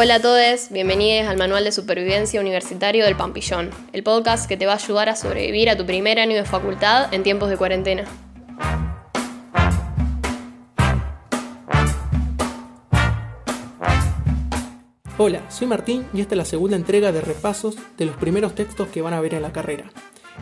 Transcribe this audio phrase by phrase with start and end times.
[0.00, 4.64] Hola a todos, bienvenidos al Manual de Supervivencia Universitario del Pampillón, el podcast que te
[4.64, 8.04] va a ayudar a sobrevivir a tu primer año de facultad en tiempos de cuarentena.
[15.18, 18.86] Hola, soy Martín y esta es la segunda entrega de repasos de los primeros textos
[18.86, 19.90] que van a ver en la carrera.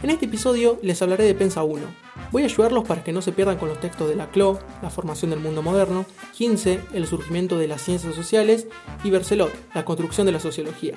[0.03, 1.83] En este episodio les hablaré de Pensa 1.
[2.31, 4.91] Voy a ayudarlos para que no se pierdan con los textos de la CLO, la
[4.91, 6.05] formación del mundo moderno,
[6.37, 8.67] 15, el surgimiento de las ciencias sociales
[9.05, 10.97] y Bercelot, la construcción de la sociología.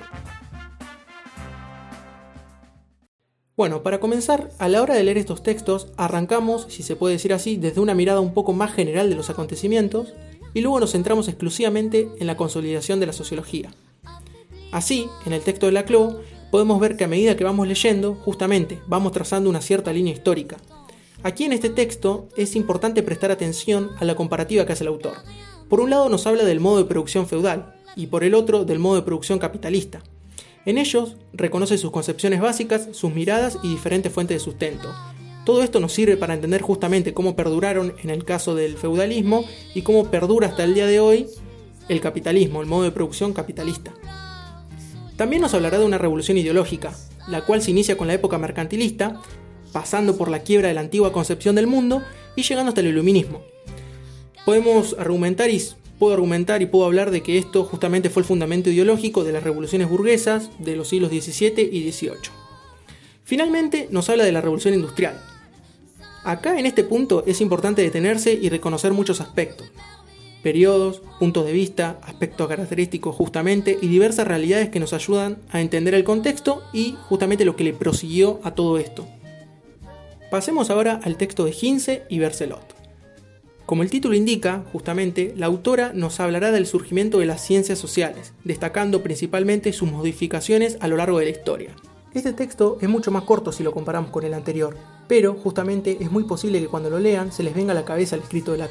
[3.56, 7.32] Bueno, para comenzar, a la hora de leer estos textos, arrancamos, si se puede decir
[7.32, 10.12] así, desde una mirada un poco más general de los acontecimientos
[10.52, 13.70] y luego nos centramos exclusivamente en la consolidación de la sociología.
[14.72, 18.14] Así, en el texto de la CLO, podemos ver que a medida que vamos leyendo,
[18.14, 20.56] justamente vamos trazando una cierta línea histórica.
[21.22, 25.14] Aquí en este texto es importante prestar atención a la comparativa que hace el autor.
[25.68, 28.78] Por un lado nos habla del modo de producción feudal y por el otro del
[28.78, 30.02] modo de producción capitalista.
[30.66, 34.92] En ellos reconoce sus concepciones básicas, sus miradas y diferentes fuentes de sustento.
[35.44, 39.82] Todo esto nos sirve para entender justamente cómo perduraron en el caso del feudalismo y
[39.82, 41.26] cómo perdura hasta el día de hoy
[41.88, 43.92] el capitalismo, el modo de producción capitalista.
[45.20, 46.94] También nos hablará de una revolución ideológica,
[47.28, 49.20] la cual se inicia con la época mercantilista,
[49.70, 52.02] pasando por la quiebra de la antigua concepción del mundo
[52.36, 53.42] y llegando hasta el iluminismo.
[54.46, 55.62] Podemos argumentar y
[55.98, 59.42] puedo argumentar y puedo hablar de que esto justamente fue el fundamento ideológico de las
[59.42, 62.14] revoluciones burguesas de los siglos XVII y XVIII.
[63.22, 65.22] Finalmente nos habla de la revolución industrial.
[66.24, 69.70] Acá en este punto es importante detenerse y reconocer muchos aspectos,
[70.42, 75.94] periodos, puntos de vista, aspectos característicos justamente y diversas realidades que nos ayudan a entender
[75.94, 79.06] el contexto y justamente lo que le prosiguió a todo esto.
[80.30, 82.74] Pasemos ahora al texto de Gince y Bercelot.
[83.66, 88.32] Como el título indica, justamente, la autora nos hablará del surgimiento de las ciencias sociales,
[88.42, 91.76] destacando principalmente sus modificaciones a lo largo de la historia.
[92.12, 96.10] Este texto es mucho más corto si lo comparamos con el anterior, pero justamente es
[96.10, 98.58] muy posible que cuando lo lean se les venga a la cabeza el escrito de
[98.58, 98.66] la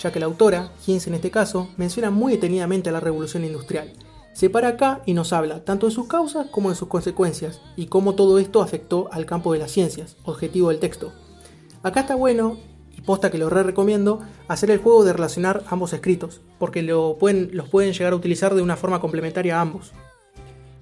[0.00, 3.92] ya que la autora, Hinz en este caso, menciona muy detenidamente a la revolución industrial.
[4.32, 7.86] Se para acá y nos habla tanto de sus causas como de sus consecuencias y
[7.86, 11.12] cómo todo esto afectó al campo de las ciencias, objetivo del texto.
[11.82, 12.56] Acá está bueno,
[12.96, 17.16] y posta que lo re recomiendo, hacer el juego de relacionar ambos escritos, porque lo
[17.18, 19.92] pueden, los pueden llegar a utilizar de una forma complementaria a ambos.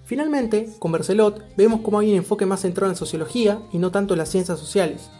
[0.04, 4.14] Finalmente, con Bercelot vemos cómo hay un enfoque más centrado en sociología y no tanto
[4.14, 5.10] en las ciencias sociales,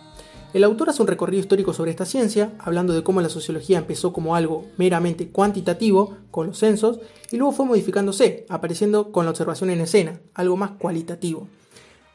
[0.54, 4.14] el autor hace un recorrido histórico sobre esta ciencia, hablando de cómo la sociología empezó
[4.14, 7.00] como algo meramente cuantitativo, con los censos,
[7.30, 11.48] y luego fue modificándose, apareciendo con la observación en escena, algo más cualitativo.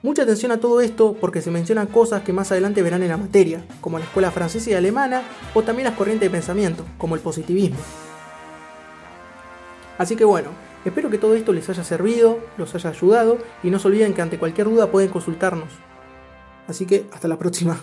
[0.02, 3.18] Mucha atención a todo esto porque se mencionan cosas que más adelante verán en la
[3.18, 5.22] materia, como la escuela francesa y alemana,
[5.54, 7.78] o también las corrientes de pensamiento, como el positivismo.
[10.00, 10.50] Así que bueno,
[10.84, 14.24] espero que todo esto les haya servido, los haya ayudado, y no se olviden que
[14.24, 15.70] ante cualquier duda pueden consultarnos.
[16.68, 17.80] Así que hasta la próxima.